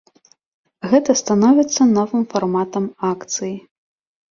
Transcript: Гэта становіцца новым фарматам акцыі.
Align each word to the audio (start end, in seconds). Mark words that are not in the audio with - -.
Гэта 0.93 1.11
становіцца 1.21 1.81
новым 1.97 2.23
фарматам 2.33 2.91
акцыі. 3.13 3.55